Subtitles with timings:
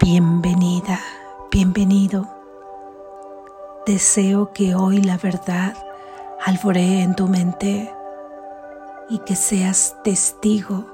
[0.00, 1.00] Bienvenida,
[1.52, 2.28] bienvenido.
[3.86, 5.74] Deseo que hoy la verdad
[6.44, 7.94] alboree en tu mente
[9.08, 10.84] y que seas testigo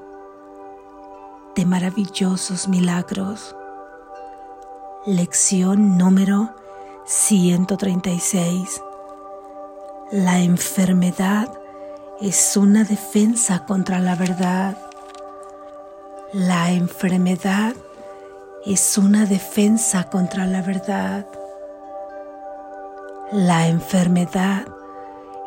[1.55, 3.55] de maravillosos milagros.
[5.07, 6.51] Lección número
[7.05, 8.81] 136.
[10.11, 11.51] La enfermedad
[12.21, 14.77] es una defensa contra la verdad.
[16.33, 17.73] La enfermedad
[18.65, 21.25] es una defensa contra la verdad.
[23.31, 24.67] La enfermedad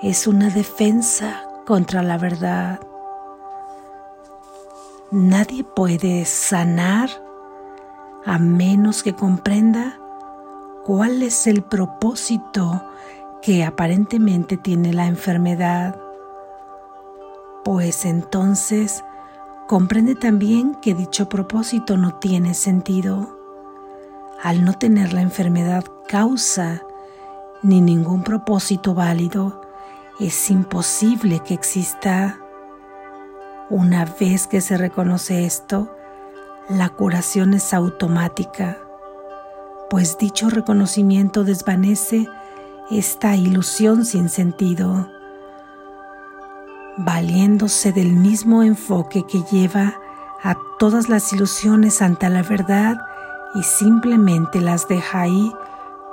[0.03, 2.81] es una defensa contra la verdad.
[5.13, 7.09] Nadie puede sanar
[8.27, 9.99] a menos que comprenda
[10.85, 12.83] cuál es el propósito
[13.43, 16.01] que aparentemente tiene la enfermedad.
[17.65, 19.05] Pues entonces
[19.67, 23.39] comprende también que dicho propósito no tiene sentido.
[24.43, 26.83] Al no tener la enfermedad causa
[27.63, 29.63] ni ningún propósito válido,
[30.21, 32.39] es imposible que exista.
[33.71, 35.91] Una vez que se reconoce esto,
[36.69, 38.79] la curación es automática,
[39.91, 42.29] pues dicho reconocimiento desvanece
[42.91, 45.09] esta ilusión sin sentido,
[46.97, 49.95] valiéndose del mismo enfoque que lleva
[50.43, 52.97] a todas las ilusiones ante la verdad
[53.55, 55.53] y simplemente las deja ahí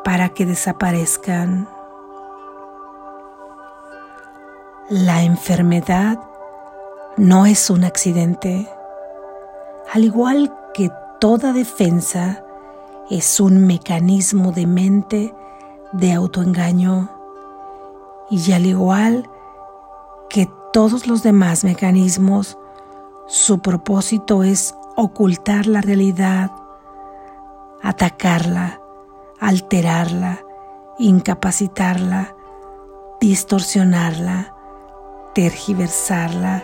[0.04, 1.68] para que desaparezcan.
[4.90, 6.20] La enfermedad
[7.18, 8.70] no es un accidente.
[9.94, 12.44] Al igual que toda defensa,
[13.10, 15.36] es un mecanismo de mente
[15.92, 17.10] de autoengaño.
[18.30, 19.30] Y al igual
[20.30, 22.58] que todos los demás mecanismos,
[23.28, 26.52] su propósito es ocultar la realidad,
[27.82, 28.80] atacarla,
[29.40, 30.40] alterarla,
[30.98, 32.36] incapacitarla,
[33.20, 34.56] distorsionarla,
[35.34, 36.64] tergiversarla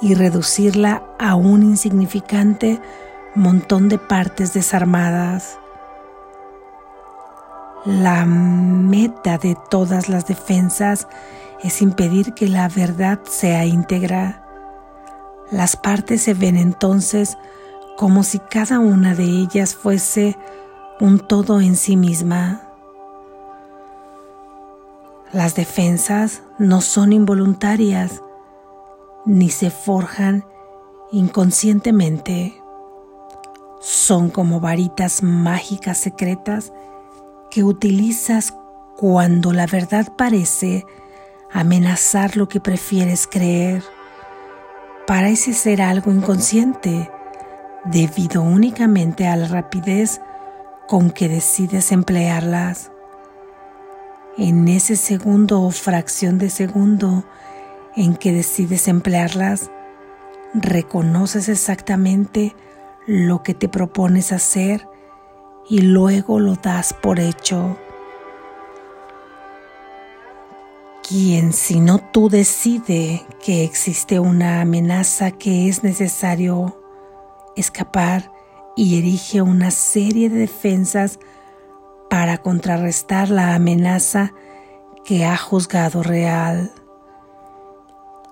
[0.00, 2.80] y reducirla a un insignificante
[3.34, 5.58] montón de partes desarmadas.
[7.84, 11.08] La meta de todas las defensas es
[11.80, 14.44] impedir que la verdad sea íntegra.
[15.50, 17.36] Las partes se ven entonces
[17.96, 20.36] como si cada una de ellas fuese
[21.00, 22.62] un todo en sí misma.
[25.32, 28.22] Las defensas no son involuntarias
[29.26, 30.44] ni se forjan
[31.12, 32.60] inconscientemente.
[33.80, 36.72] Son como varitas mágicas secretas
[37.50, 38.54] que utilizas
[38.96, 40.86] cuando la verdad parece
[41.52, 43.82] amenazar lo que prefieres creer.
[45.06, 47.10] Parece ser algo inconsciente
[47.84, 50.20] debido únicamente a la rapidez
[50.86, 52.90] con que decides emplearlas
[54.40, 57.24] en ese segundo o fracción de segundo
[57.94, 59.70] en que decides emplearlas,
[60.54, 62.54] reconoces exactamente
[63.06, 64.88] lo que te propones hacer
[65.68, 67.76] y luego lo das por hecho.
[71.10, 76.80] Quien si no tú decide que existe una amenaza que es necesario
[77.56, 78.30] escapar
[78.76, 81.18] y erige una serie de defensas
[82.08, 84.32] para contrarrestar la amenaza
[85.04, 86.70] que ha juzgado real.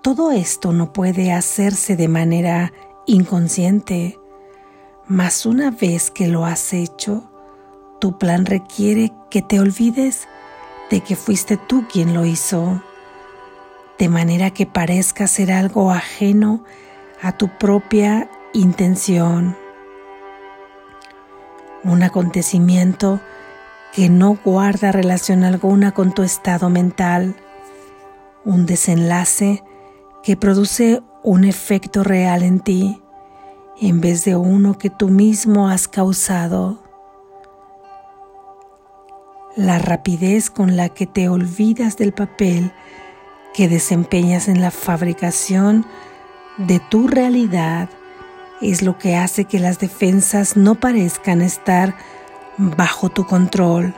[0.01, 2.73] Todo esto no puede hacerse de manera
[3.07, 4.21] inconsciente,
[5.09, 7.29] mas una vez que lo has hecho,
[7.99, 10.29] tu plan requiere que te olvides
[10.91, 12.83] de que fuiste tú quien lo hizo,
[13.99, 16.65] de manera que parezca ser algo ajeno
[17.21, 19.57] a tu propia intención.
[21.85, 23.21] Un acontecimiento
[23.93, 27.37] que no guarda relación alguna con tu estado mental,
[28.45, 29.65] un desenlace
[30.23, 33.03] que produce un efecto real en ti
[33.81, 36.83] en vez de uno que tú mismo has causado.
[39.59, 42.71] La rapidez con la que te olvidas del papel
[43.53, 45.85] que desempeñas en la fabricación
[46.59, 47.89] de tu realidad
[48.61, 51.97] es lo que hace que las defensas no parezcan estar
[52.57, 53.97] bajo tu control,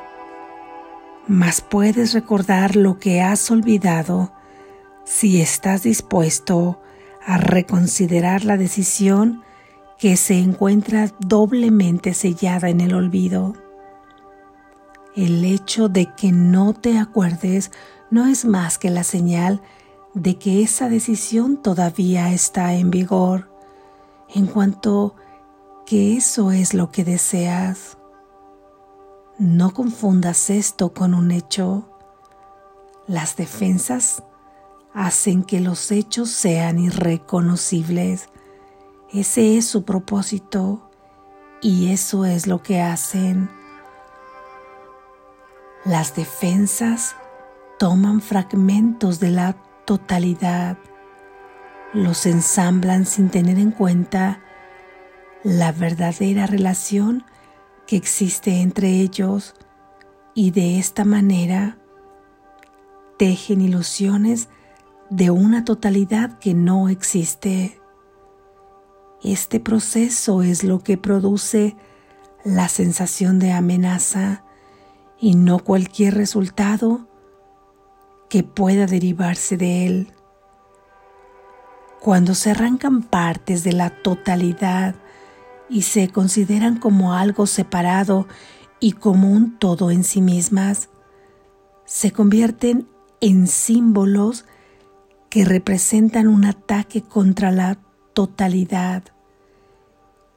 [1.29, 4.33] mas puedes recordar lo que has olvidado
[5.05, 6.81] si estás dispuesto
[7.27, 9.43] a reconsiderar la decisión
[9.99, 13.70] que se encuentra doblemente sellada en el olvido.
[15.17, 17.73] El hecho de que no te acuerdes
[18.11, 19.61] no es más que la señal
[20.15, 23.51] de que esa decisión todavía está en vigor,
[24.29, 25.15] en cuanto
[25.87, 27.99] que eso es lo que deseas.
[29.39, 31.89] No confundas esto con un hecho.
[33.07, 34.23] Las defensas
[34.93, 38.29] hacen que los hechos sean irreconocibles.
[39.13, 40.91] Ese es su propósito
[41.61, 43.60] y eso es lo que hacen.
[45.85, 47.17] Las defensas
[47.79, 49.57] toman fragmentos de la
[49.87, 50.77] totalidad,
[51.95, 54.41] los ensamblan sin tener en cuenta
[55.43, 57.25] la verdadera relación
[57.87, 59.55] que existe entre ellos
[60.35, 61.79] y de esta manera
[63.19, 64.49] tejen ilusiones
[65.09, 67.81] de una totalidad que no existe.
[69.23, 71.75] Este proceso es lo que produce
[72.45, 74.45] la sensación de amenaza
[75.21, 77.07] y no cualquier resultado
[78.29, 80.13] que pueda derivarse de él.
[82.01, 84.95] Cuando se arrancan partes de la totalidad
[85.69, 88.27] y se consideran como algo separado
[88.81, 90.89] y como un todo en sí mismas,
[91.85, 92.89] se convierten
[93.21, 94.47] en símbolos
[95.29, 97.79] que representan un ataque contra la
[98.15, 99.05] totalidad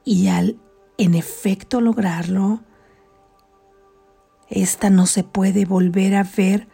[0.04, 0.58] y al
[0.98, 2.62] en efecto lograrlo,
[4.54, 6.68] esta no se puede volver a ver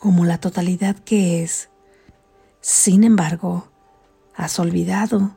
[0.00, 1.70] como la totalidad que es.
[2.60, 3.68] Sin embargo,
[4.34, 5.36] has olvidado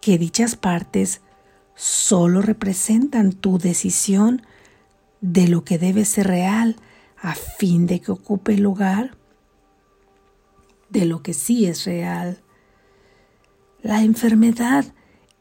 [0.00, 1.20] que dichas partes
[1.74, 4.42] solo representan tu decisión
[5.20, 6.76] de lo que debe ser real
[7.20, 9.16] a fin de que ocupe el lugar
[10.90, 12.40] de lo que sí es real.
[13.82, 14.84] La enfermedad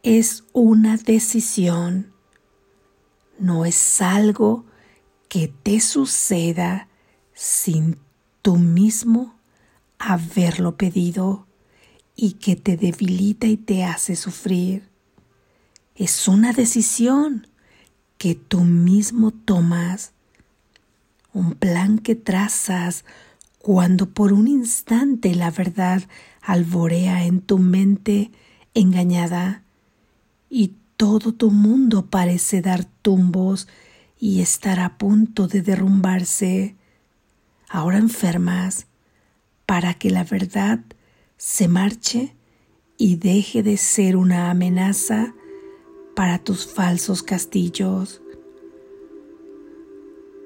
[0.01, 2.11] es una decisión,
[3.37, 4.65] no es algo
[5.29, 6.87] que te suceda
[7.33, 7.97] sin
[8.41, 9.35] tú mismo
[9.99, 11.45] haberlo pedido
[12.15, 14.89] y que te debilita y te hace sufrir.
[15.95, 17.47] Es una decisión
[18.17, 20.11] que tú mismo tomas,
[21.31, 23.05] un plan que trazas
[23.59, 26.03] cuando por un instante la verdad
[26.41, 28.31] alborea en tu mente
[28.73, 29.63] engañada
[30.49, 33.67] y todo tu mundo parece dar tumbos
[34.19, 36.75] y estar a punto de derrumbarse.
[37.69, 38.87] Ahora enfermas
[39.65, 40.79] para que la verdad
[41.37, 42.35] se marche
[42.97, 45.33] y deje de ser una amenaza
[46.19, 48.21] para tus falsos castillos?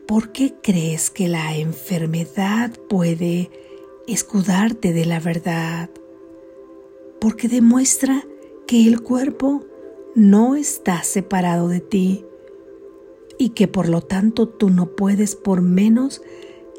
[0.07, 3.49] ¿Por qué crees que la enfermedad puede
[4.05, 5.89] escudarte de la verdad?
[7.19, 8.23] Porque demuestra
[8.67, 9.65] que el cuerpo
[10.13, 12.23] no está separado de ti
[13.37, 16.21] y que por lo tanto tú no puedes por menos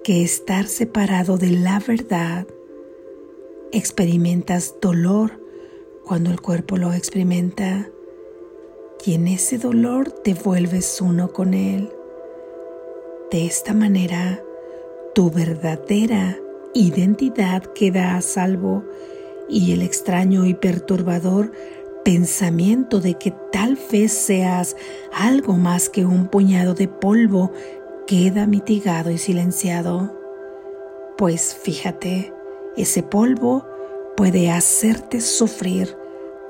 [0.02, 2.46] que estar separado de la verdad.
[3.72, 5.40] Experimentas dolor
[6.04, 7.88] cuando el cuerpo lo experimenta
[9.04, 11.90] y en ese dolor te vuelves uno con Él.
[13.30, 14.42] De esta manera,
[15.14, 16.38] tu verdadera
[16.74, 18.84] identidad queda a salvo
[19.48, 21.52] y el extraño y perturbador
[22.04, 24.76] pensamiento de que tal vez seas
[25.12, 27.50] algo más que un puñado de polvo
[28.06, 30.14] queda mitigado y silenciado.
[31.16, 32.32] Pues fíjate,
[32.76, 33.66] ese polvo
[34.16, 35.96] puede hacerte sufrir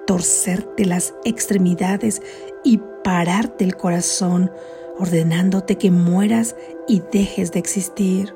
[0.06, 2.22] torcerte las extremidades
[2.62, 4.50] y pararte el corazón,
[4.98, 8.34] ordenándote que mueras y dejes de existir.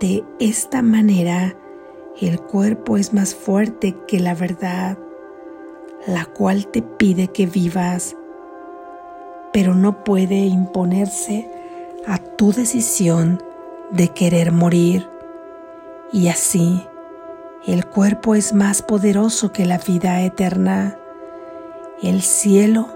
[0.00, 1.56] De esta manera,
[2.20, 4.98] el cuerpo es más fuerte que la verdad,
[6.06, 8.16] la cual te pide que vivas,
[9.52, 11.50] pero no puede imponerse
[12.06, 13.42] a tu decisión
[13.90, 15.08] de querer morir.
[16.12, 16.82] Y así,
[17.66, 20.96] el cuerpo es más poderoso que la vida eterna.
[22.02, 22.88] El cielo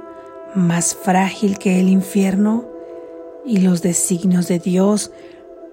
[0.55, 2.65] más frágil que el infierno
[3.45, 5.13] y los designios de Dios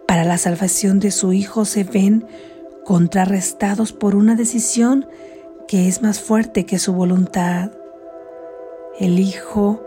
[0.08, 2.26] para la salvación de su Hijo se ven
[2.84, 5.06] contrarrestados por una decisión
[5.72, 7.72] que es más fuerte que su voluntad.
[9.00, 9.82] El Hijo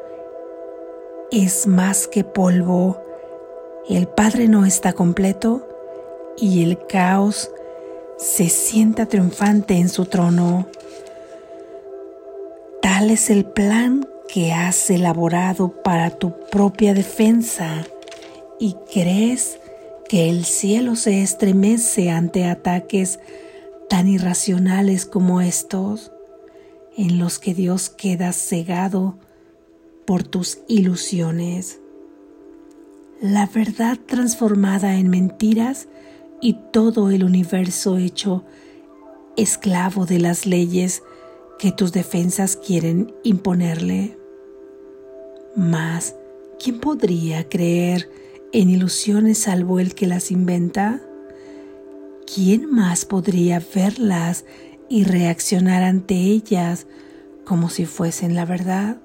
[1.30, 3.02] es más que polvo,
[3.90, 5.68] el Padre no está completo
[6.38, 7.50] y el caos
[8.16, 10.68] se sienta triunfante en su trono.
[12.80, 17.84] Tal es el plan que has elaborado para tu propia defensa
[18.58, 19.58] y crees
[20.08, 23.20] que el cielo se estremece ante ataques
[23.88, 26.12] tan irracionales como estos,
[26.96, 29.18] en los que Dios queda cegado
[30.06, 31.80] por tus ilusiones.
[33.20, 35.88] La verdad transformada en mentiras
[36.40, 38.44] y todo el universo hecho
[39.36, 41.02] esclavo de las leyes
[41.58, 44.18] que tus defensas quieren imponerle.
[45.56, 46.14] Mas,
[46.62, 48.10] ¿quién podría creer
[48.52, 51.00] en ilusiones salvo el que las inventa?
[52.32, 54.44] ¿Quién más podría verlas
[54.88, 56.86] y reaccionar ante ellas
[57.44, 58.98] como si fuesen la verdad?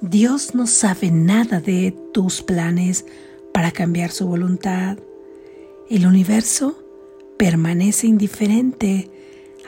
[0.00, 3.04] Dios no sabe nada de tus planes
[3.52, 4.98] para cambiar su voluntad.
[5.88, 6.82] El universo
[7.38, 9.10] permanece indiferente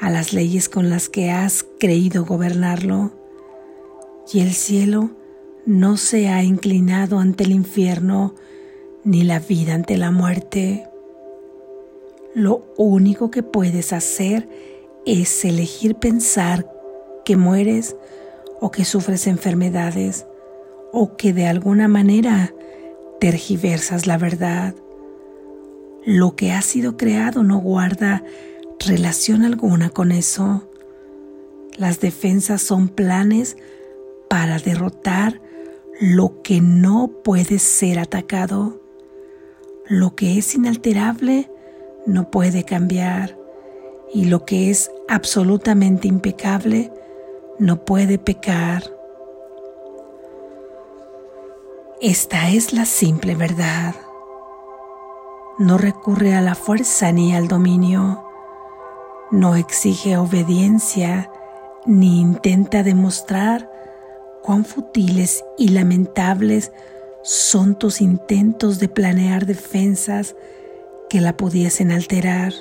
[0.00, 3.12] a las leyes con las que has creído gobernarlo
[4.33, 5.11] y el cielo
[5.66, 8.35] no se ha inclinado ante el infierno
[9.04, 10.88] ni la vida ante la muerte.
[12.34, 14.49] Lo único que puedes hacer
[15.06, 16.70] es elegir pensar
[17.25, 17.96] que mueres
[18.61, 20.26] o que sufres enfermedades
[20.92, 22.54] o que de alguna manera
[23.20, 24.75] tergiversas la verdad.
[26.04, 28.25] Lo que ha sido creado no guarda
[28.78, 30.68] relación alguna con eso.
[31.76, 33.56] Las defensas son planes
[34.28, 35.40] para derrotar
[36.00, 38.84] lo que no puede ser atacado.
[39.87, 41.50] Lo que es inalterable
[42.07, 43.37] no puede cambiar
[44.14, 46.91] y lo que es absolutamente impecable
[47.59, 48.83] no puede pecar.
[52.00, 53.95] Esta es la simple verdad.
[55.59, 58.25] No recurre a la fuerza ni al dominio.
[59.31, 61.31] No exige obediencia
[61.85, 63.71] ni intenta demostrar
[64.43, 66.73] cuán futiles y lamentables
[67.25, 70.37] son tus intentos de planear defensas
[71.09, 72.52] que la pudiesen alterar.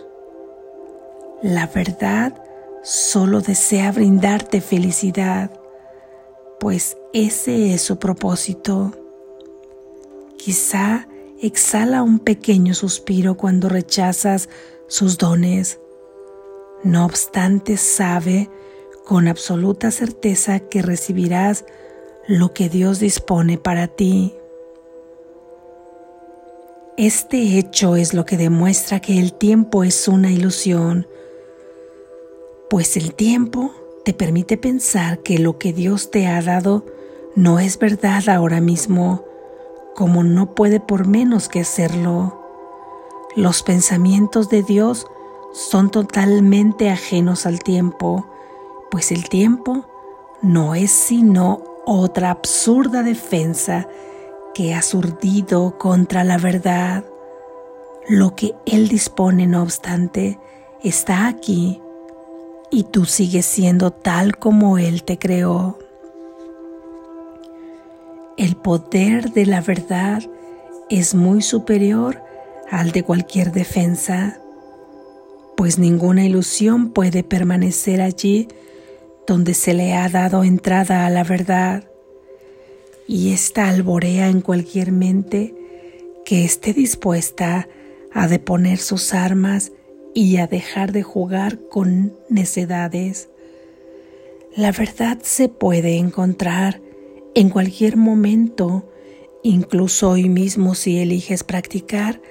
[1.42, 2.42] La verdad
[2.82, 5.52] solo desea brindarte felicidad,
[6.62, 8.94] pues ese es su propósito.
[10.38, 11.10] Quizá
[11.42, 14.48] exhala un pequeño suspiro cuando rechazas
[14.88, 15.80] sus dones.
[16.86, 18.50] No obstante, sabe
[19.04, 21.66] con absoluta certeza que recibirás
[22.28, 24.34] lo que Dios dispone para ti.
[26.98, 31.08] Este hecho es lo que demuestra que el tiempo es una ilusión,
[32.70, 33.72] pues el tiempo
[34.06, 36.86] te permite pensar que lo que Dios te ha dado
[37.36, 39.26] no es verdad ahora mismo,
[39.96, 42.40] como no puede por menos que serlo.
[43.36, 45.08] Los pensamientos de Dios
[45.52, 48.28] son totalmente ajenos al tiempo,
[48.92, 49.88] pues el tiempo
[50.44, 53.88] no es sino otra absurda defensa
[54.54, 57.04] que ha surdido contra la verdad.
[58.08, 60.40] Lo que Él dispone, no obstante,
[60.84, 61.82] está aquí
[62.70, 65.80] y tú sigues siendo tal como Él te creó.
[68.38, 70.24] El poder de la verdad
[70.90, 72.22] es muy superior
[72.70, 74.40] al de cualquier defensa,
[75.56, 78.48] pues ninguna ilusión puede permanecer allí
[79.28, 81.84] donde se le ha dado entrada a la verdad
[83.08, 85.56] y ésta alborea en cualquier mente
[86.26, 87.68] que esté dispuesta
[88.12, 89.72] a deponer sus armas
[90.14, 93.30] y a dejar de jugar con necedades.
[94.56, 96.82] La verdad se puede encontrar
[97.34, 98.88] en cualquier momento,
[99.42, 102.22] incluso hoy mismo si eliges practicar,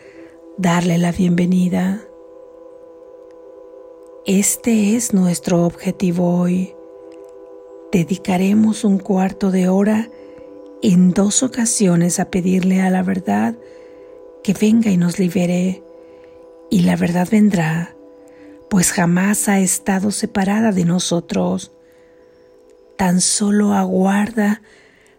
[0.56, 2.00] darle la bienvenida.
[4.24, 6.74] Este es nuestro objetivo hoy.
[7.90, 10.08] Dedicaremos un cuarto de hora
[10.82, 13.54] en dos ocasiones a pedirle a la verdad
[14.42, 15.82] que venga y nos libere,
[16.70, 17.94] y la verdad vendrá,
[18.68, 21.72] pues jamás ha estado separada de nosotros.
[22.96, 24.62] Tan solo aguarda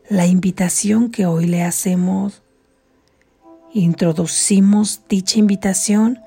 [0.10, 2.42] la invitación que hoy le hacemos.
[3.74, 6.20] Introducimos dicha invitación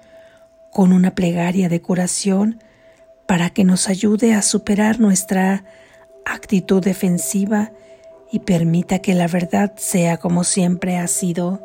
[0.73, 2.63] con una plegaria de curación
[3.27, 5.65] para que nos ayude a superar nuestra
[6.25, 7.73] actitud defensiva
[8.31, 11.61] y permita que la verdad sea como siempre ha sido.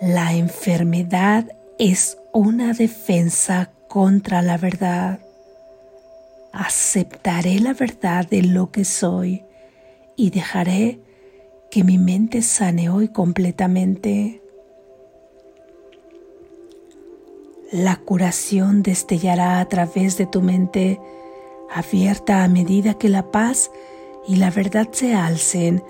[0.00, 1.46] La enfermedad
[1.78, 5.20] es una defensa contra la verdad.
[6.52, 9.44] Aceptaré la verdad de lo que soy
[10.16, 11.00] y dejaré
[11.70, 14.42] que mi mente sane hoy completamente.
[17.72, 21.00] La curación destellará a través de tu mente
[21.70, 23.70] abierta a medida que la paz
[24.26, 25.84] y la verdad se alcen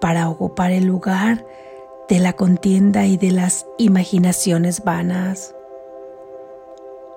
[0.00, 1.44] para ocupar el lugar
[2.08, 5.54] de la contienda y de las imaginaciones vanas.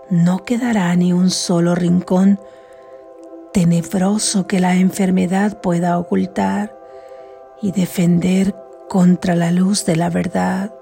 [0.10, 2.40] No quedará ni un solo rincón
[3.54, 6.78] tenebroso que la enfermedad pueda ocultar
[7.62, 8.56] y defender
[8.90, 10.74] contra la luz de la verdad.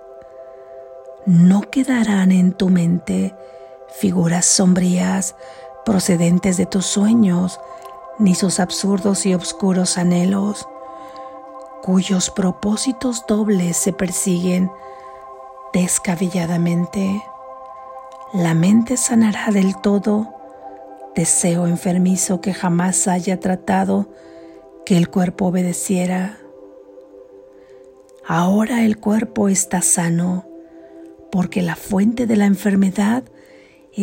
[1.25, 3.35] No quedarán en tu mente
[3.89, 5.35] figuras sombrías
[5.89, 7.59] procedentes de tus sueños,
[8.19, 10.67] ni sus absurdos y oscuros anhelos,
[11.81, 14.71] cuyos propósitos dobles se persiguen
[15.73, 17.23] descabelladamente.
[18.33, 20.31] La mente sanará del todo
[21.15, 24.13] deseo enfermizo que jamás haya tratado
[24.85, 26.37] que el cuerpo obedeciera.
[28.27, 30.45] Ahora el cuerpo está sano
[31.31, 33.23] porque la fuente de la enfermedad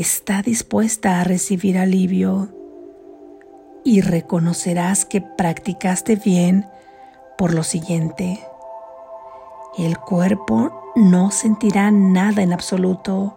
[0.00, 2.48] está dispuesta a recibir alivio
[3.84, 6.66] y reconocerás que practicaste bien
[7.38, 8.40] por lo siguiente.
[9.78, 13.36] El cuerpo no sentirá nada en absoluto.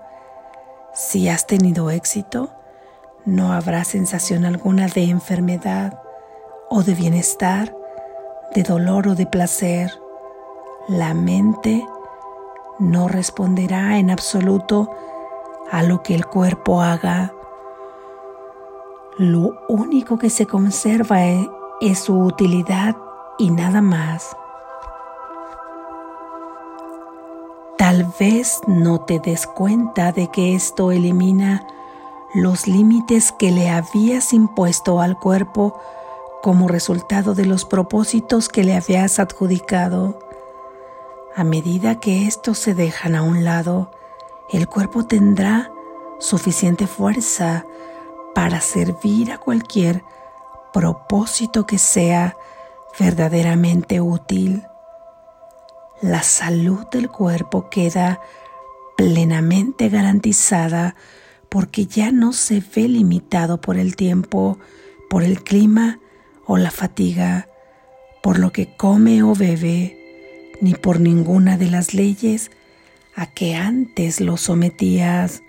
[0.94, 2.52] Si has tenido éxito,
[3.26, 6.02] no habrá sensación alguna de enfermedad
[6.70, 7.76] o de bienestar,
[8.56, 9.92] de dolor o de placer.
[10.88, 11.86] La mente
[12.80, 14.90] no responderá en absoluto
[15.72, 17.34] a lo que el cuerpo haga.
[19.18, 22.96] Lo único que se conserva es, su utilidad
[23.38, 24.36] y nada más.
[27.78, 31.66] Tal vez no te des cuenta de que esto elimina
[32.34, 35.80] los límites que le habías impuesto al cuerpo
[36.42, 40.20] como resultado de los propósitos que le habías adjudicado.
[41.36, 43.92] A medida que estos se dejan a un lado,
[44.52, 45.72] el cuerpo tendrá
[46.20, 47.66] suficiente fuerza
[48.34, 50.04] para servir a cualquier
[50.74, 52.36] propósito que sea
[53.00, 54.64] verdaderamente útil.
[56.02, 58.22] La salud del cuerpo queda
[58.98, 60.96] plenamente garantizada
[61.50, 64.60] porque ya no se ve limitado por el tiempo,
[65.10, 66.00] por el clima
[66.46, 67.48] o la fatiga,
[68.22, 69.96] por lo que come o bebe,
[70.62, 72.52] ni por ninguna de las leyes
[73.20, 75.44] a que antes lo sometías.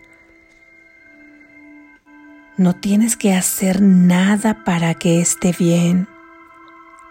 [2.57, 6.09] No tienes que hacer nada para que esté bien,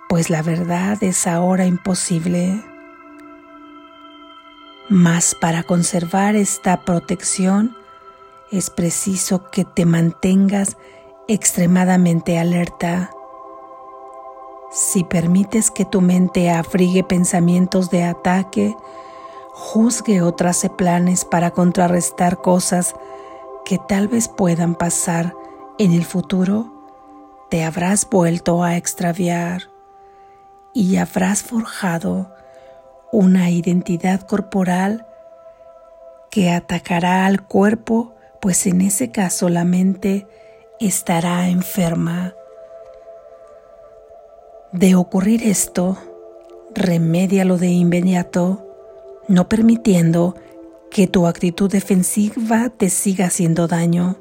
[0.09, 2.61] pues la verdad es ahora imposible.
[4.89, 7.77] Mas para conservar esta protección
[8.51, 10.75] es preciso que te mantengas
[11.29, 13.11] extremadamente alerta.
[14.73, 18.75] Si permites que tu mente afrigue pensamientos de ataque,
[19.59, 22.95] juzgue o trace planes para contrarrestar cosas
[23.65, 25.35] que tal vez puedan pasar
[25.77, 26.71] en el futuro,
[27.49, 29.63] te habrás vuelto a extraviar
[30.73, 32.33] y habrás forjado
[33.11, 35.05] una identidad corporal
[36.31, 40.25] que atacará al cuerpo, pues en ese caso la mente
[40.79, 42.33] estará enferma.
[44.71, 45.97] De ocurrir esto,
[46.73, 48.68] remédialo de inmediato
[49.29, 50.35] no permitiendo
[50.89, 54.17] que tu actitud defensiva te siga haciendo daño.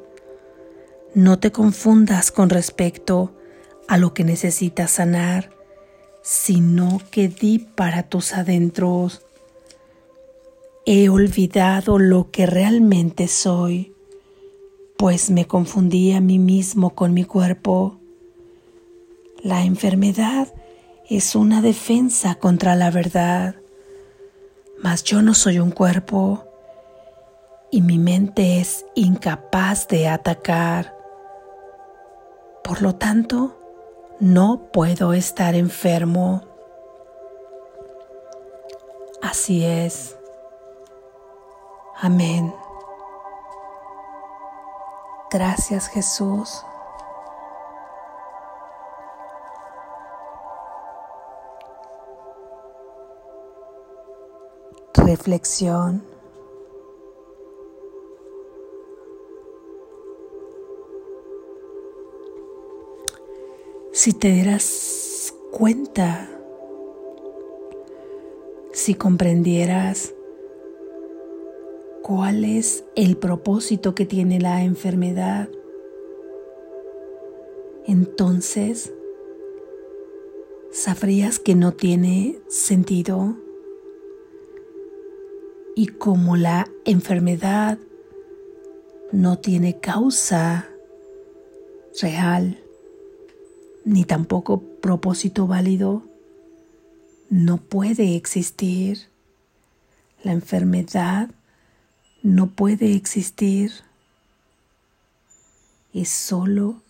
[1.14, 3.34] No te confundas con respecto
[3.88, 5.50] a lo que necesitas sanar,
[6.22, 9.22] sino que di para tus adentros.
[10.84, 13.94] He olvidado lo que realmente soy,
[14.98, 17.98] pues me confundí a mí mismo con mi cuerpo.
[19.42, 20.52] La enfermedad
[21.08, 23.57] es una defensa contra la verdad
[24.82, 26.44] mas yo no soy un cuerpo
[27.70, 30.96] y mi mente es incapaz de atacar.
[32.64, 33.58] Por lo tanto,
[34.20, 36.42] no puedo estar enfermo.
[39.22, 40.16] Así es.
[42.00, 42.54] Amén.
[45.30, 46.64] Gracias Jesús.
[54.94, 56.02] Reflexión.
[63.92, 66.28] Si te dieras cuenta,
[68.72, 70.14] si comprendieras
[72.02, 75.48] cuál es el propósito que tiene la enfermedad,
[77.86, 78.92] entonces
[80.70, 83.36] sabrías que no tiene sentido
[85.78, 87.78] y como la enfermedad
[89.12, 90.68] no tiene causa
[92.02, 92.58] real
[93.84, 96.02] ni tampoco propósito válido,
[97.30, 99.06] no puede existir.
[100.24, 101.30] La enfermedad
[102.24, 103.70] no puede existir.
[105.94, 106.82] Es solo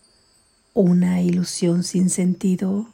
[0.72, 2.88] una ilusión sin sentido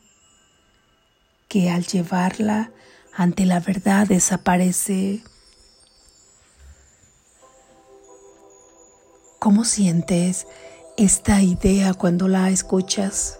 [1.47, 2.73] que al llevarla
[3.13, 5.23] ante la verdad desaparece.
[9.45, 10.47] ¿Cómo sientes
[10.97, 13.39] esta idea cuando la escuchas?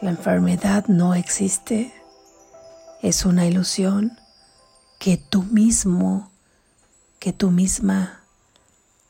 [0.00, 1.92] La enfermedad no existe,
[3.02, 4.18] es una ilusión
[4.98, 6.30] que tú mismo,
[7.18, 8.22] que tú misma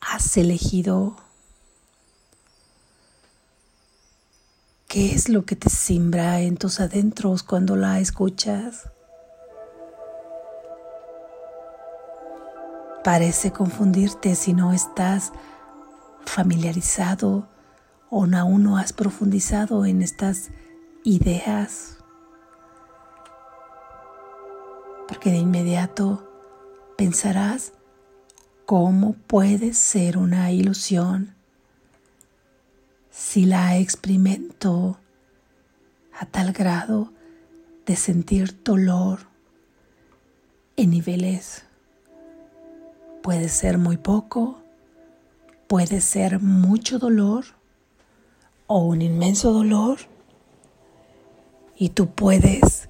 [0.01, 1.15] has elegido.
[4.89, 8.89] ¿Qué es lo que te simbra en tus adentros cuando la escuchas?
[13.05, 15.31] Parece confundirte si no estás
[16.25, 17.47] familiarizado
[18.09, 20.49] o aún no has profundizado en estas
[21.03, 21.99] ideas.
[25.07, 26.27] Porque de inmediato
[26.97, 27.73] pensarás
[28.65, 31.35] cómo puede ser una ilusión
[33.11, 34.97] si la experimento
[36.19, 37.13] a tal grado
[37.85, 39.19] de sentir dolor
[40.75, 41.64] en niveles
[43.25, 44.59] Puede ser muy poco,
[45.67, 47.45] puede ser mucho dolor
[48.67, 49.97] o un inmenso dolor.
[51.75, 52.87] Y tú puedes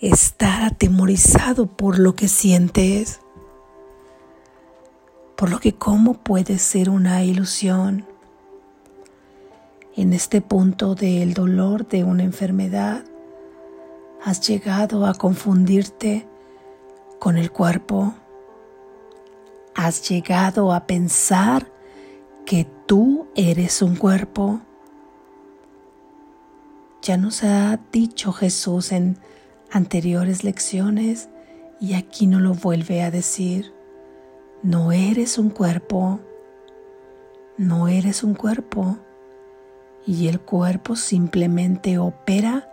[0.00, 3.20] estar atemorizado por lo que sientes,
[5.36, 8.06] por lo que cómo puede ser una ilusión.
[9.94, 13.04] En este punto del dolor de una enfermedad,
[14.24, 16.26] has llegado a confundirte
[17.18, 18.14] con el cuerpo
[19.86, 21.70] has llegado a pensar
[22.44, 24.60] que tú eres un cuerpo.
[27.02, 29.16] Ya nos ha dicho Jesús en
[29.70, 31.28] anteriores lecciones
[31.80, 33.72] y aquí no lo vuelve a decir.
[34.64, 36.18] No eres un cuerpo,
[37.56, 38.98] no eres un cuerpo
[40.04, 42.68] y el cuerpo simplemente opera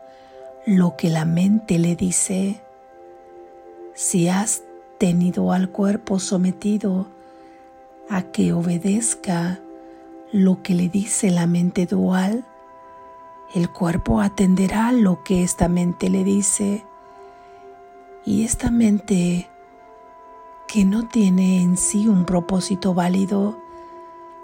[0.65, 2.63] lo que la mente le dice.
[3.93, 4.63] Si has
[5.03, 7.07] tenido al cuerpo sometido
[8.09, 9.59] a que obedezca
[10.31, 12.45] lo que le dice la mente dual,
[13.53, 16.85] el cuerpo atenderá lo que esta mente le dice.
[18.23, 19.49] Y esta mente
[20.69, 23.59] que no tiene en sí un propósito válido,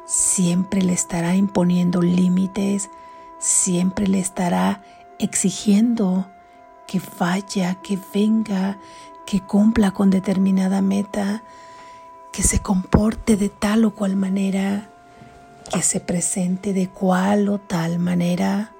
[0.06, 2.89] siempre le estará imponiendo límites,
[3.38, 4.82] siempre le estará
[5.19, 6.28] exigiendo
[6.86, 8.78] que vaya, que venga,
[9.29, 11.43] que cumpla con determinada meta,
[12.31, 14.89] que se comporte de tal o cual manera,
[15.71, 18.73] que se presente de cual o tal manera.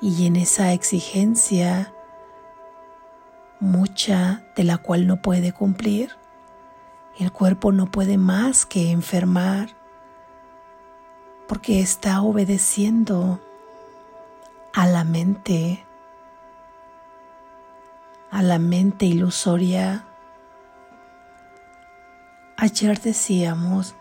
[0.00, 1.92] Y en esa exigencia,
[3.60, 6.16] mucha de la cual no puede cumplir,
[7.18, 9.68] el cuerpo no puede más que enfermar,
[11.46, 13.38] porque está obedeciendo
[14.72, 15.83] a la mente
[18.34, 20.04] a la mente ilusoria.
[22.56, 23.94] Ayer decíamos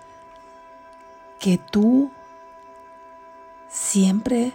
[1.40, 2.12] que tú
[3.70, 4.54] siempre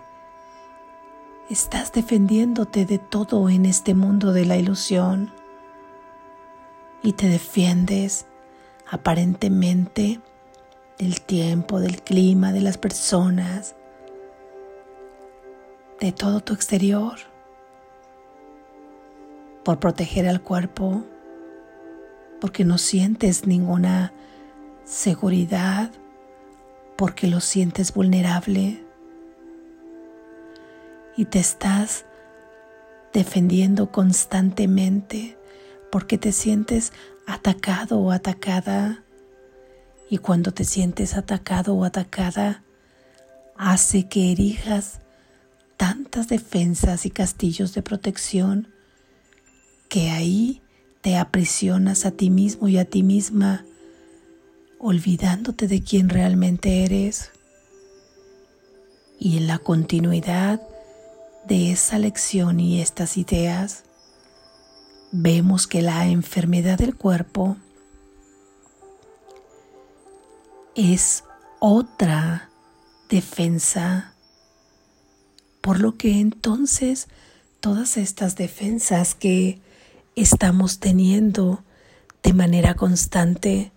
[1.49, 5.33] estás defendiéndote de todo en este mundo de la ilusión
[7.01, 8.27] y te defiendes
[8.91, 10.21] aparentemente
[10.99, 13.77] del tiempo, del clima, de las personas,
[16.01, 17.38] de todo tu exterior
[19.69, 21.05] por proteger al cuerpo,
[22.41, 24.15] porque no sientes ninguna
[24.87, 25.91] seguridad,
[26.97, 28.83] porque lo sientes vulnerable
[31.19, 32.07] y te estás
[33.13, 35.37] defendiendo constantemente
[35.93, 36.95] porque te sientes
[37.27, 39.05] atacado o atacada.
[40.09, 42.63] Y cuando te sientes atacado o atacada,
[43.55, 45.01] hace que erijas
[45.77, 48.78] tantas defensas y castillos de protección
[49.89, 50.63] que ahí
[51.01, 53.65] te aprisionas a ti mismo y a ti misma,
[54.79, 57.31] olvidándote de quién realmente eres.
[59.19, 60.61] Y en la continuidad
[61.47, 63.85] de esa lección y estas ideas,
[65.11, 67.57] vemos que la enfermedad del cuerpo
[70.75, 71.25] es
[71.59, 72.51] otra
[73.09, 74.15] defensa,
[75.61, 77.09] por lo que entonces
[77.61, 79.61] todas estas defensas que
[80.21, 81.63] estamos teniendo
[82.23, 83.73] de manera constante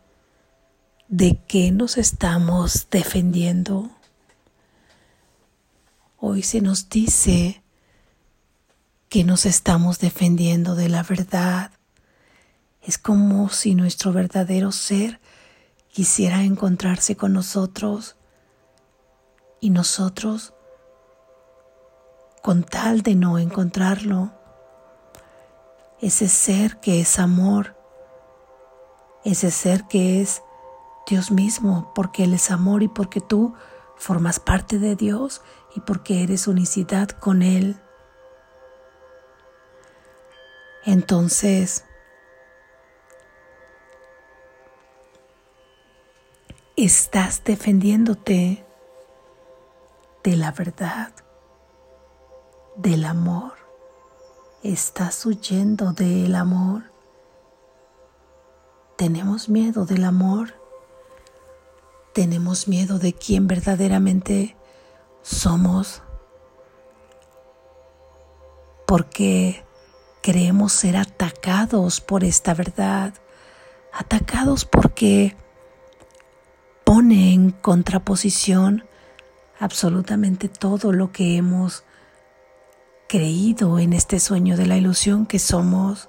[1.07, 3.91] de qué nos estamos defendiendo.
[6.17, 7.61] Hoy se nos dice
[9.09, 11.71] que nos estamos defendiendo de la verdad.
[12.81, 15.19] Es como si nuestro verdadero ser
[15.91, 18.15] quisiera encontrarse con nosotros
[19.59, 20.53] y nosotros,
[22.41, 24.40] con tal de no encontrarlo,
[26.01, 27.77] ese ser que es amor,
[29.23, 30.41] ese ser que es
[31.07, 33.53] Dios mismo, porque Él es amor y porque tú
[33.97, 35.41] formas parte de Dios
[35.75, 37.79] y porque eres unicidad con Él.
[40.85, 41.85] Entonces,
[46.75, 48.65] estás defendiéndote
[50.23, 51.11] de la verdad,
[52.75, 53.60] del amor.
[54.63, 56.83] Estás huyendo del amor.
[58.95, 60.53] Tenemos miedo del amor.
[62.13, 64.55] Tenemos miedo de quién verdaderamente
[65.23, 66.03] somos.
[68.85, 69.65] Porque
[70.21, 73.15] creemos ser atacados por esta verdad.
[73.91, 75.35] Atacados porque
[76.83, 78.85] pone en contraposición
[79.59, 81.83] absolutamente todo lo que hemos
[83.11, 86.07] creído en este sueño de la ilusión que somos.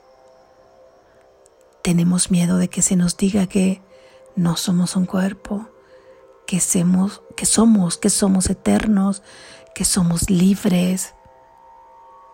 [1.82, 3.82] Tenemos miedo de que se nos diga que
[4.36, 5.68] no somos un cuerpo,
[6.46, 9.24] que somos, que somos, que somos eternos,
[9.74, 11.12] que somos libres,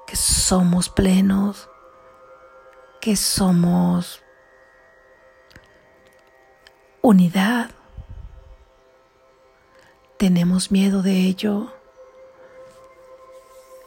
[0.06, 1.70] que somos plenos,
[3.00, 4.20] que somos
[7.00, 7.70] unidad.
[10.18, 11.72] Tenemos miedo de ello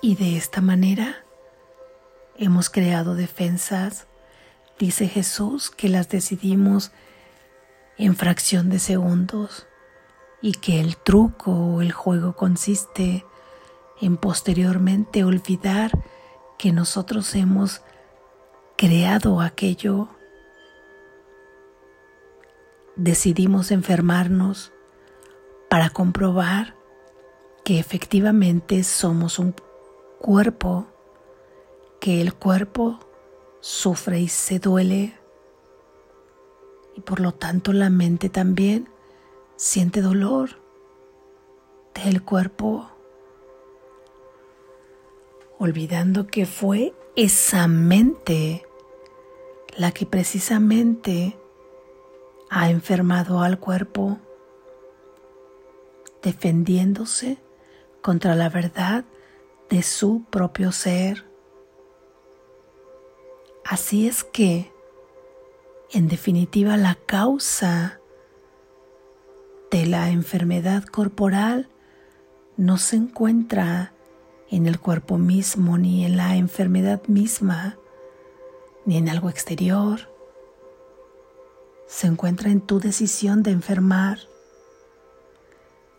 [0.01, 1.23] y de esta manera
[2.37, 4.07] hemos creado defensas.
[4.79, 6.91] Dice Jesús que las decidimos
[7.97, 9.67] en fracción de segundos
[10.41, 13.25] y que el truco o el juego consiste
[14.01, 15.91] en posteriormente olvidar
[16.57, 17.83] que nosotros hemos
[18.75, 20.09] creado aquello.
[22.95, 24.73] Decidimos enfermarnos
[25.69, 26.75] para comprobar
[27.63, 29.53] que efectivamente somos un
[30.21, 30.85] cuerpo,
[31.99, 32.99] que el cuerpo
[33.59, 35.17] sufre y se duele
[36.95, 38.87] y por lo tanto la mente también
[39.55, 40.61] siente dolor
[41.95, 42.89] del cuerpo,
[45.57, 48.65] olvidando que fue esa mente
[49.75, 51.37] la que precisamente
[52.49, 54.19] ha enfermado al cuerpo
[56.21, 57.37] defendiéndose
[58.01, 59.05] contra la verdad
[59.71, 61.25] de su propio ser.
[63.63, 64.69] Así es que,
[65.91, 67.99] en definitiva, la causa
[69.71, 71.69] de la enfermedad corporal
[72.57, 73.93] no se encuentra
[74.49, 77.77] en el cuerpo mismo, ni en la enfermedad misma,
[78.85, 80.11] ni en algo exterior.
[81.87, 84.19] Se encuentra en tu decisión de enfermar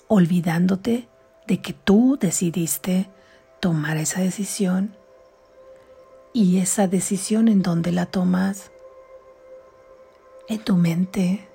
[0.09, 1.09] olvidándote
[1.47, 3.09] de que tú decidiste
[3.63, 4.97] tomar esa decisión
[6.33, 8.73] y esa decisión en donde la tomas,
[10.49, 11.49] en tu mente,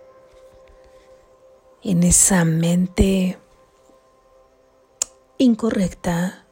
[1.84, 3.38] en esa mente
[5.38, 6.46] incorrecta,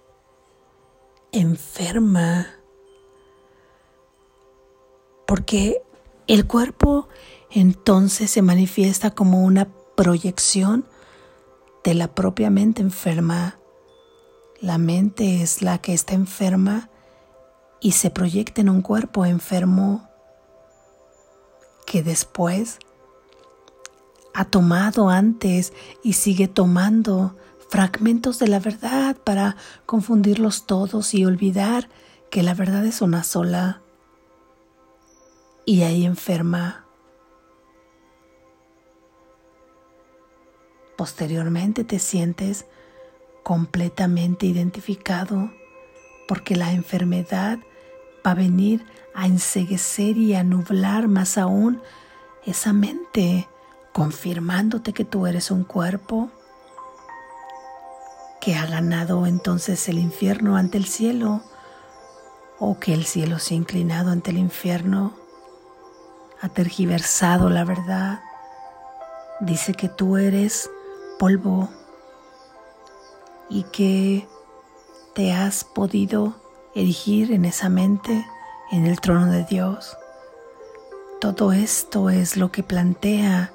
[1.31, 2.47] enferma,
[5.25, 5.81] porque
[6.27, 7.07] el cuerpo
[7.49, 10.85] entonces se manifiesta como una proyección
[11.85, 13.57] de la propia mente enferma.
[14.61, 16.89] La mente es la que está enferma
[17.79, 20.09] y se proyecta en un cuerpo enfermo
[21.85, 22.79] que después
[24.33, 27.35] ha tomado antes y sigue tomando
[27.69, 31.89] fragmentos de la verdad para confundirlos todos y olvidar
[32.31, 33.81] que la verdad es una sola.
[35.65, 36.85] Y ahí enferma
[40.95, 42.65] Posteriormente te sientes
[43.45, 45.51] completamente identificado
[46.27, 47.59] porque la enfermedad
[48.25, 51.79] va a venir a enseguecer y a nublar más aún
[52.43, 53.47] esa mente,
[53.93, 56.31] confirmándote que tú eres un cuerpo
[58.41, 61.43] que ha ganado entonces el infierno ante el cielo
[62.57, 65.13] o que el cielo se ha inclinado ante el infierno,
[66.41, 68.21] ha tergiversado la verdad,
[69.39, 70.67] dice que tú eres
[71.19, 71.69] polvo
[73.49, 74.27] y que
[75.13, 76.35] te has podido
[76.75, 78.25] erigir en esa mente
[78.71, 79.97] en el trono de Dios.
[81.21, 83.51] Todo esto es lo que plantea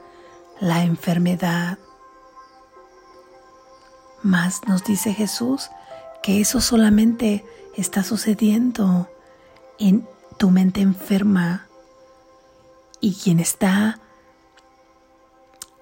[0.61, 1.79] la enfermedad.
[4.23, 5.71] Más nos dice Jesús
[6.23, 7.45] que eso solamente
[7.77, 9.09] está sucediendo
[9.79, 11.67] en tu mente enferma
[13.01, 13.99] y quien está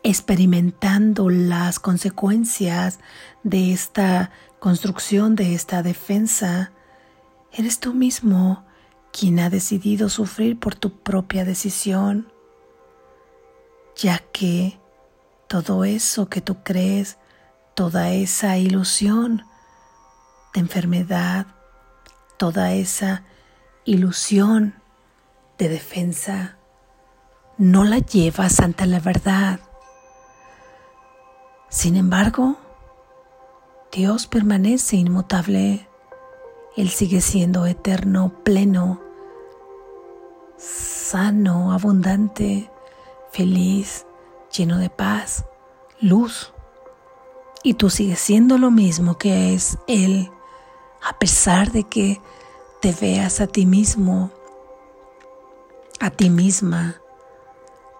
[0.08, 2.98] experimentando las consecuencias
[3.42, 6.72] de esta construcción, de esta defensa,
[7.52, 8.64] eres tú mismo
[9.12, 12.32] quien ha decidido sufrir por tu propia decisión.
[13.96, 14.78] ya que
[15.48, 17.18] todo eso que tú crees,
[17.74, 19.42] toda esa ilusión
[20.54, 21.48] de enfermedad,
[22.36, 23.24] toda esa
[23.84, 24.74] ilusión
[25.58, 26.58] de defensa,
[27.56, 29.67] no la llevas ante la verdad.
[31.68, 32.56] Sin embargo,
[33.92, 35.86] Dios permanece inmutable.
[36.76, 39.00] Él sigue siendo eterno, pleno,
[40.56, 42.70] sano, abundante,
[43.32, 44.06] feliz,
[44.56, 45.44] lleno de paz,
[46.00, 46.52] luz.
[47.62, 50.30] Y tú sigues siendo lo mismo que es Él,
[51.02, 52.20] a pesar de que
[52.80, 54.30] te veas a ti mismo,
[56.00, 57.00] a ti misma,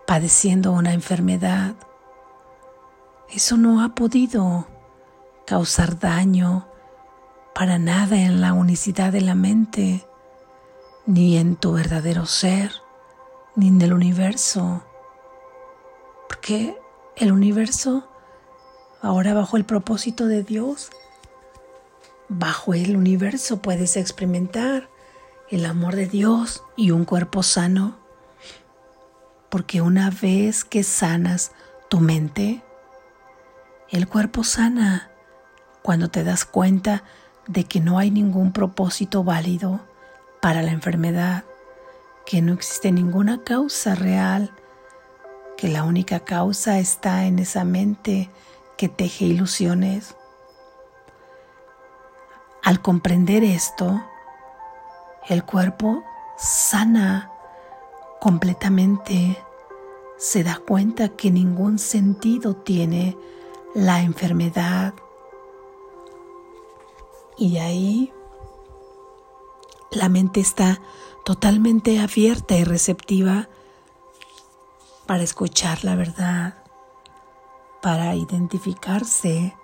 [0.06, 1.74] padeciendo una enfermedad.
[3.30, 4.66] Eso no ha podido
[5.46, 6.66] causar daño
[7.54, 10.06] para nada en la unicidad de la mente,
[11.06, 12.72] ni en tu verdadero ser,
[13.56, 14.82] ni en el universo
[16.28, 16.78] porque
[17.16, 18.08] el universo,
[19.02, 20.90] ahora bajo el propósito de Dios,
[22.28, 24.88] bajo el universo puedes experimentar
[25.50, 27.96] el amor de Dios y un cuerpo sano.
[29.48, 31.52] Porque una vez que sanas
[31.88, 32.62] tu mente,
[33.90, 35.10] el cuerpo sana
[35.82, 37.04] cuando te das cuenta
[37.46, 39.80] de que no hay ningún propósito válido
[40.42, 41.44] para la enfermedad,
[42.26, 44.52] que no existe ninguna causa real
[45.58, 48.30] que la única causa está en esa mente
[48.76, 50.14] que teje ilusiones.
[52.62, 54.00] Al comprender esto,
[55.28, 56.04] el cuerpo
[56.36, 57.32] sana
[58.20, 59.36] completamente,
[60.16, 63.16] se da cuenta que ningún sentido tiene
[63.74, 64.94] la enfermedad.
[67.36, 68.12] Y ahí
[69.90, 70.80] la mente está
[71.24, 73.48] totalmente abierta y receptiva
[75.06, 76.62] para escuchar la verdad,
[77.80, 79.56] para identificarse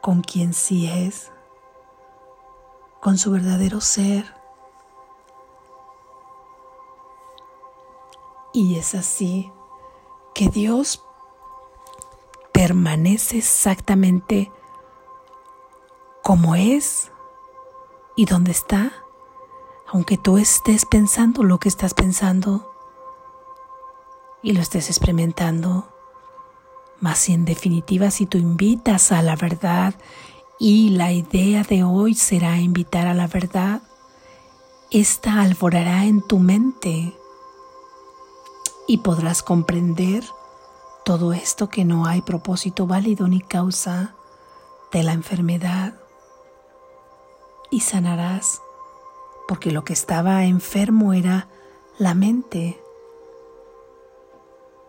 [0.00, 1.30] con quien sí es,
[3.00, 4.34] con su verdadero ser.
[8.52, 9.52] Y es así
[10.34, 11.04] que Dios
[12.70, 14.52] permanece exactamente
[16.22, 17.10] como es
[18.14, 18.92] y donde está.
[19.88, 22.72] Aunque tú estés pensando lo que estás pensando
[24.40, 25.88] y lo estés experimentando,
[27.00, 29.96] más en definitiva si tú invitas a la verdad
[30.60, 33.82] y la idea de hoy será invitar a la verdad,
[34.92, 37.18] esta alborará en tu mente
[38.86, 40.22] y podrás comprender
[41.04, 44.14] todo esto que no hay propósito válido ni causa
[44.92, 45.94] de la enfermedad
[47.70, 48.60] y sanarás
[49.50, 51.48] porque lo que estaba enfermo era
[51.98, 52.80] la mente.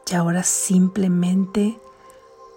[0.09, 1.79] Y ahora simplemente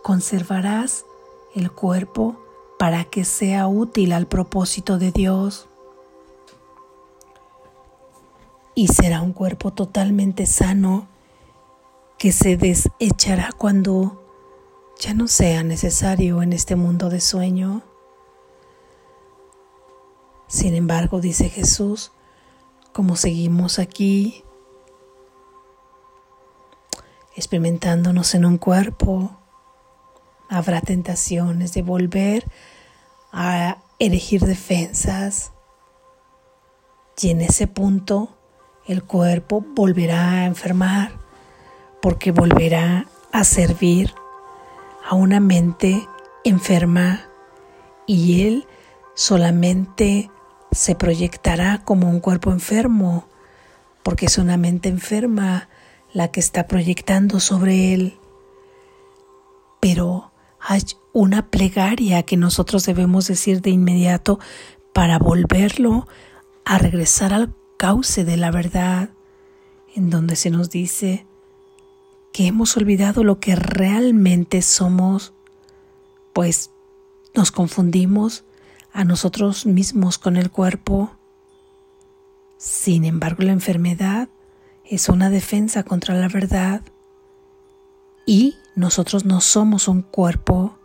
[0.03, 1.07] conservarás
[1.55, 2.37] el cuerpo
[2.79, 5.67] para que sea útil al propósito de Dios.
[8.75, 11.07] Y será un cuerpo totalmente sano
[12.19, 14.25] que se desechará cuando
[14.99, 17.83] ya no sea necesario en este mundo de sueño.
[20.47, 22.13] Sin embargo, dice Jesús,
[22.93, 24.45] como seguimos aquí
[27.37, 29.37] experimentándonos en un cuerpo,
[30.49, 32.45] habrá tentaciones de volver
[33.33, 35.53] a elegir defensas
[37.21, 38.37] y en ese punto
[38.87, 41.24] el cuerpo volverá a enfermar
[42.05, 44.13] porque volverá a servir
[45.09, 46.07] a una mente
[46.45, 47.31] enferma
[48.07, 48.67] y él
[49.15, 50.31] solamente
[50.71, 53.27] se proyectará como un cuerpo enfermo,
[54.03, 55.71] porque es una mente enferma
[56.13, 58.19] la que está proyectando sobre él.
[59.81, 60.83] Pero hay
[61.15, 64.39] una plegaria que nosotros debemos decir de inmediato
[64.93, 66.07] para volverlo
[66.67, 69.09] a regresar al cauce de la verdad,
[69.97, 71.27] en donde se nos dice
[72.35, 75.35] que hemos olvidado lo que realmente somos,
[76.33, 76.73] pues
[77.33, 78.43] nos confundimos
[78.93, 81.13] a nosotros mismos con el cuerpo.
[82.59, 84.29] Sin embargo, la enfermedad
[84.85, 86.83] es una defensa contra la verdad
[88.27, 90.77] y nosotros no somos un cuerpo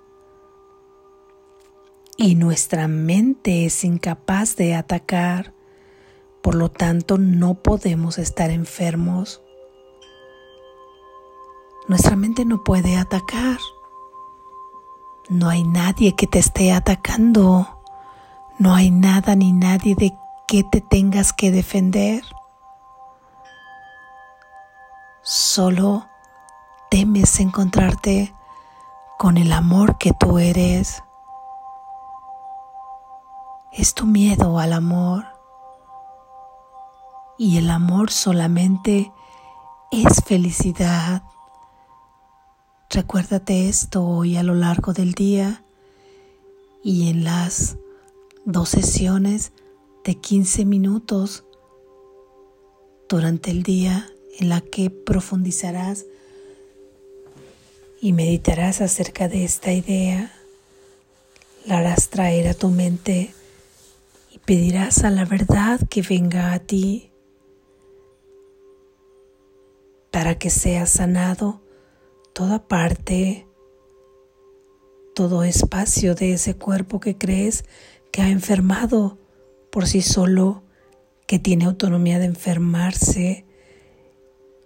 [2.16, 5.56] y nuestra mente es incapaz de atacar,
[6.44, 9.42] por lo tanto no podemos estar enfermos.
[11.90, 13.58] Nuestra mente no puede atacar.
[15.28, 17.82] No hay nadie que te esté atacando.
[18.58, 20.14] No hay nada ni nadie de
[20.48, 22.24] que te tengas que defender.
[25.30, 26.08] solo
[26.90, 28.34] temes encontrarte
[29.20, 31.04] con el amor que tú eres.
[33.72, 35.26] Es tu miedo al amor.
[37.38, 39.14] Y el amor solamente
[39.92, 41.22] es felicidad.
[42.92, 45.64] Recuérdate esto hoy a lo largo del día
[46.84, 47.78] y en las
[48.46, 49.52] dos sesiones
[50.04, 51.44] de 15 minutos
[53.08, 54.10] durante el día
[54.40, 56.08] en la que profundizarás
[58.02, 60.34] y meditarás acerca de esta idea,
[61.66, 63.36] la harás traer a tu mente
[64.32, 67.12] y pedirás a la verdad que venga a ti
[70.10, 71.62] para que sea sanado
[72.40, 73.46] toda parte,
[75.14, 77.66] todo espacio de ese cuerpo que crees
[78.14, 79.18] que ha enfermado
[79.74, 80.64] por sí solo,
[81.28, 83.46] que tiene autonomía de enfermarse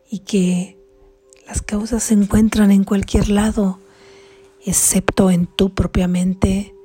[0.08, 0.78] y que
[1.48, 3.80] las causas se encuentran en cualquier lado,
[4.64, 6.76] excepto en tu propia mente,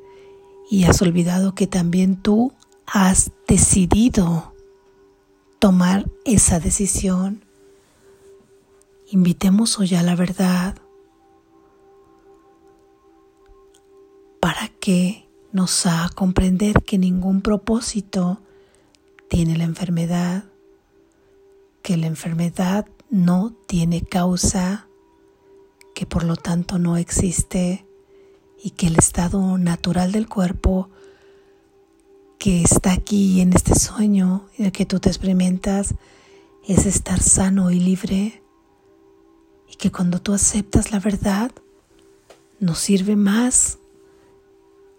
[0.71, 2.55] y has olvidado que también tú
[2.87, 4.55] has decidido
[5.59, 7.45] tomar esa decisión.
[9.11, 10.77] Invitemos hoy a la verdad
[14.39, 18.43] para que nos haga comprender que ningún propósito
[19.31, 20.45] tiene la enfermedad,
[21.81, 24.89] que la enfermedad no tiene causa,
[25.95, 27.87] que por lo tanto no existe
[28.63, 30.91] y que el estado natural del cuerpo
[32.39, 35.95] que está aquí en este sueño en el que tú te experimentas
[36.67, 38.43] es estar sano y libre
[39.71, 41.51] y que cuando tú aceptas la verdad
[42.61, 43.79] no sirve más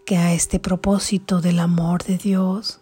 [0.06, 2.80] que a este propósito del amor de Dios.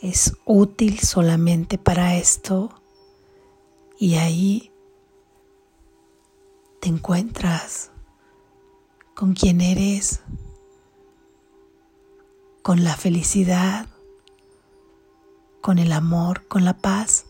[0.00, 2.70] Es útil solamente para esto
[3.98, 4.70] y ahí
[6.80, 7.90] te encuentras
[9.14, 10.20] con quien eres,
[12.62, 13.86] con la felicidad,
[15.62, 17.24] con el amor, con la paz,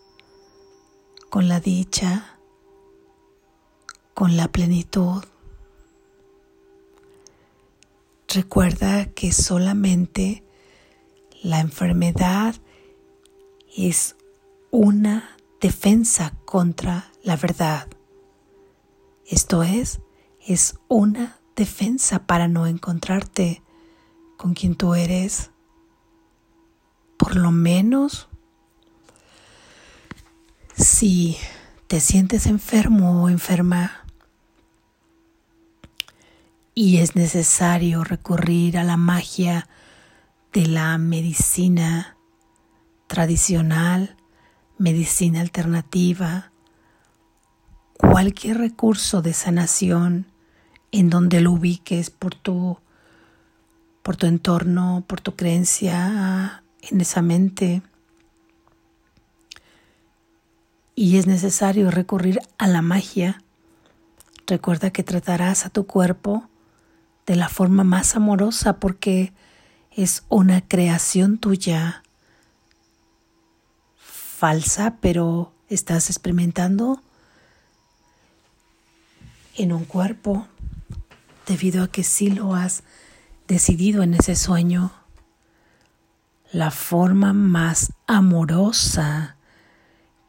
[1.30, 2.35] con la dicha,
[4.16, 5.22] con la plenitud.
[8.28, 10.42] Recuerda que solamente
[11.42, 12.54] la enfermedad
[13.76, 14.16] es
[14.70, 17.88] una defensa contra la verdad.
[19.26, 20.00] Esto es,
[20.40, 23.62] es una defensa para no encontrarte
[24.38, 25.50] con quien tú eres.
[27.18, 28.30] Por lo menos,
[30.74, 31.36] si
[31.86, 34.05] te sientes enfermo o enferma
[36.78, 39.66] y es necesario recurrir a la magia
[40.52, 42.18] de la medicina
[43.06, 44.14] tradicional,
[44.76, 46.52] medicina alternativa,
[47.94, 50.26] cualquier recurso de sanación
[50.92, 52.76] en donde lo ubiques por tu,
[54.02, 57.80] por tu entorno, por tu creencia en esa mente.
[60.94, 63.42] Y es necesario recurrir a la magia.
[64.46, 66.50] Recuerda que tratarás a tu cuerpo
[67.26, 69.32] de la forma más amorosa porque
[69.90, 72.02] es una creación tuya
[73.96, 77.02] falsa, pero estás experimentando
[79.56, 80.46] en un cuerpo
[81.46, 82.82] debido a que sí lo has
[83.48, 84.92] decidido en ese sueño.
[86.52, 89.36] La forma más amorosa,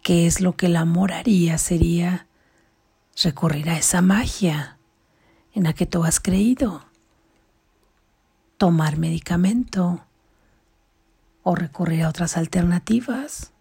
[0.02, 2.28] que es lo que el amor haría, sería
[3.22, 4.78] recurrir a esa magia
[5.54, 6.87] en la que tú has creído,
[8.58, 10.04] tomar medicamento
[11.44, 13.52] o recurrir a otras alternativas.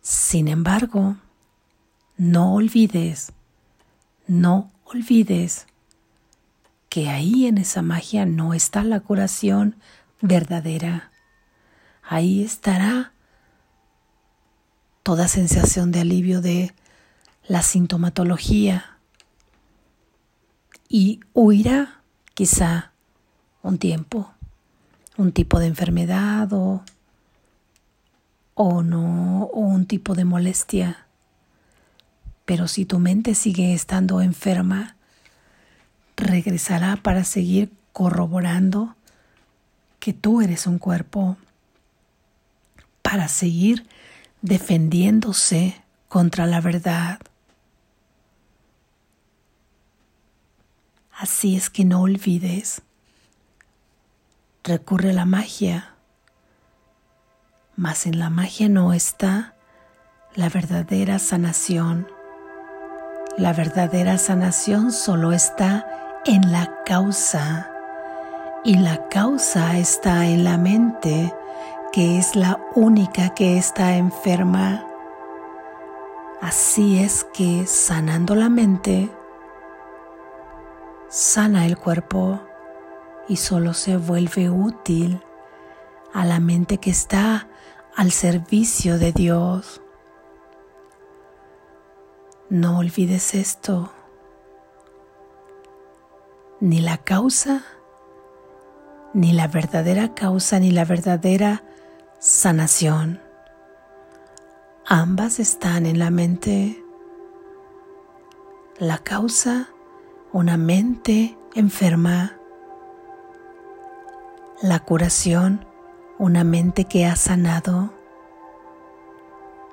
[0.00, 1.16] Sin embargo,
[2.16, 3.32] no olvides,
[4.26, 5.66] no olvides
[6.88, 9.76] que ahí en esa magia no está la curación
[10.20, 11.10] verdadera.
[12.02, 13.12] Ahí estará
[15.02, 16.74] toda sensación de alivio de
[17.46, 18.98] la sintomatología
[20.88, 22.02] y huirá
[22.34, 22.91] quizá
[23.62, 24.32] un tiempo,
[25.16, 26.82] un tipo de enfermedad o
[28.54, 31.06] o no, o un tipo de molestia.
[32.44, 34.96] Pero si tu mente sigue estando enferma,
[36.16, 38.94] regresará para seguir corroborando
[40.00, 41.36] que tú eres un cuerpo,
[43.02, 43.86] para seguir
[44.42, 47.20] defendiéndose contra la verdad.
[51.12, 52.82] Así es que no olvides,
[54.64, 55.92] recurre la magia
[57.76, 59.54] mas en la magia no está
[60.34, 62.06] la verdadera sanación.
[63.36, 65.86] La verdadera sanación solo está
[66.26, 67.70] en la causa
[68.62, 71.34] y la causa está en la mente,
[71.92, 74.86] que es la única que está enferma.
[76.40, 79.10] Así es que sanando la mente,
[81.08, 82.40] sana el cuerpo
[83.28, 85.20] y solo se vuelve útil
[86.12, 87.48] a la mente que está
[87.96, 89.80] al servicio de Dios.
[92.48, 93.92] No olvides esto.
[96.60, 97.64] Ni la causa,
[99.14, 101.64] ni la verdadera causa, ni la verdadera
[102.18, 103.20] sanación.
[104.86, 106.84] Ambas están en la mente.
[108.78, 109.70] La causa,
[110.32, 112.36] una mente enferma.
[114.62, 115.66] La curación,
[116.18, 117.92] una mente que ha sanado.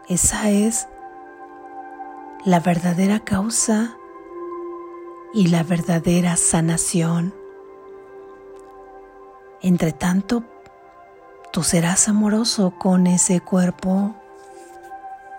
[0.07, 0.87] Esa es
[2.43, 3.95] la verdadera causa
[5.31, 7.35] y la verdadera sanación.
[9.61, 10.41] Entre tanto,
[11.53, 14.15] tú serás amoroso con ese cuerpo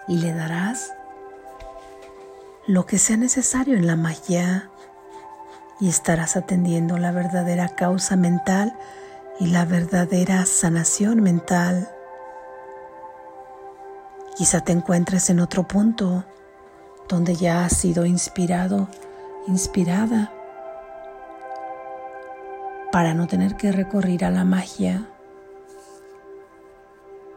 [0.07, 0.93] y le darás
[2.69, 4.71] lo que sea necesario en la magia
[5.81, 8.79] y estarás atendiendo la verdadera causa mental
[9.41, 11.88] y la verdadera sanación mental.
[14.36, 16.24] Quizá te encuentres en otro punto
[17.09, 18.88] donde ya has sido inspirado,
[19.47, 20.30] inspirada,
[22.93, 25.09] para no tener que recurrir a la magia.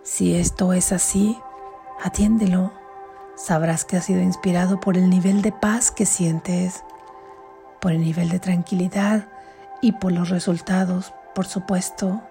[0.03, 1.39] Si esto es así,
[2.03, 2.73] atiéndelo.
[3.35, 6.83] Sabrás que has sido inspirado por el nivel de paz que sientes,
[7.79, 9.27] por el nivel de tranquilidad
[9.81, 12.21] y por los resultados, por supuesto.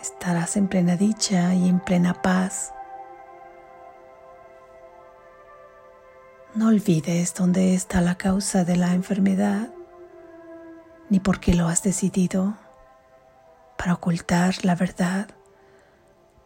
[0.00, 2.72] Estarás en plena dicha y en plena paz.
[6.54, 9.70] No olvides dónde está la causa de la enfermedad,
[11.08, 12.56] ni por qué lo has decidido,
[13.78, 15.28] para ocultar la verdad,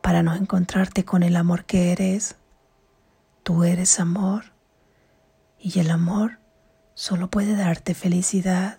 [0.02, 2.36] para no encontrarte con el amor que eres.
[3.42, 4.52] Tú eres amor
[5.58, 6.38] y el amor
[6.94, 8.78] solo puede darte felicidad.